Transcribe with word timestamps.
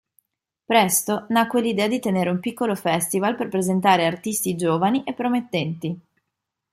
Presto 0.65 1.27
nacque 1.29 1.61
l'idea 1.61 1.87
di 1.87 1.99
tenere 1.99 2.31
un 2.31 2.39
piccolo 2.39 2.73
festival 2.73 3.35
per 3.35 3.49
presentare 3.49 4.07
artisti 4.07 4.55
giovani 4.55 5.03
e 5.03 5.13
promettenti. 5.13 6.01